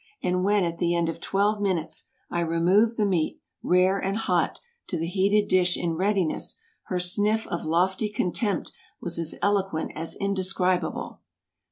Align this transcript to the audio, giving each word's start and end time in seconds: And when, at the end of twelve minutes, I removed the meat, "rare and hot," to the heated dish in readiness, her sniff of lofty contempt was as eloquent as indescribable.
And 0.23 0.43
when, 0.43 0.63
at 0.63 0.79
the 0.79 0.95
end 0.95 1.09
of 1.09 1.19
twelve 1.21 1.61
minutes, 1.61 2.07
I 2.31 2.39
removed 2.39 2.97
the 2.97 3.05
meat, 3.05 3.39
"rare 3.61 3.99
and 3.99 4.17
hot," 4.17 4.59
to 4.87 4.97
the 4.97 5.05
heated 5.05 5.47
dish 5.47 5.77
in 5.77 5.93
readiness, 5.93 6.57
her 6.85 6.99
sniff 6.99 7.45
of 7.45 7.65
lofty 7.67 8.09
contempt 8.09 8.71
was 8.99 9.19
as 9.19 9.35
eloquent 9.43 9.91
as 9.95 10.15
indescribable. 10.15 11.19